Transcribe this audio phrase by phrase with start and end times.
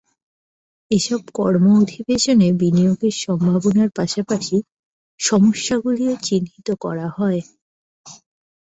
[0.91, 4.57] এসব কর্ম অধিবেশনে বিনিয়োগের সম্ভাবনার পাশাপাশি
[5.19, 7.41] সমস্যাগুলোও চিহ্নিত করা হয়।